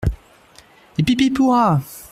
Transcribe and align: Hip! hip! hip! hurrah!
Hip! 0.97 1.07
hip! 1.07 1.19
hip! 1.19 1.37
hurrah! 1.37 1.79